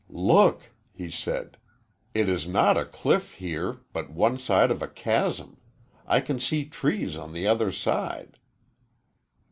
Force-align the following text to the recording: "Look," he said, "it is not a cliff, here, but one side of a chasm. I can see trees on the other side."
"Look," 0.09 0.71
he 0.91 1.11
said, 1.11 1.57
"it 2.15 2.27
is 2.27 2.47
not 2.47 2.75
a 2.75 2.85
cliff, 2.85 3.33
here, 3.33 3.81
but 3.93 4.09
one 4.09 4.39
side 4.39 4.71
of 4.71 4.81
a 4.81 4.87
chasm. 4.87 5.57
I 6.07 6.21
can 6.21 6.39
see 6.39 6.65
trees 6.65 7.15
on 7.15 7.33
the 7.33 7.45
other 7.45 7.71
side." 7.71 8.39